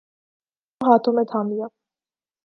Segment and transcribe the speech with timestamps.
[0.81, 1.67] دونوں ہاتھوں میں تھام لیا۔